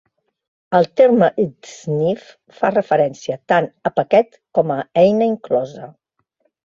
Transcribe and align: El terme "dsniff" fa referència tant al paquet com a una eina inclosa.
El 0.77 0.87
terme 1.01 1.27
"dsniff" 1.41 2.31
fa 2.61 2.71
referència 2.75 3.37
tant 3.53 3.69
al 3.91 3.95
paquet 4.01 4.41
com 4.59 4.75
a 4.77 4.79
una 4.85 5.07
eina 5.07 5.29
inclosa. 5.35 5.93